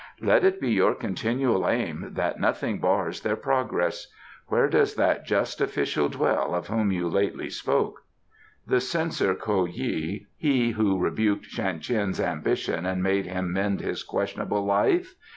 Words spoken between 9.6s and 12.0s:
yih, he who rebuked Shan